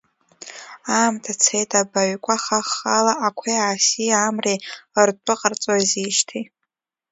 [0.97, 4.59] Аамҭа цеит, абаҩқәа хаххала ақәеи, аси, Амреи
[5.07, 6.43] ртәы ҟарҵозижьҭеи.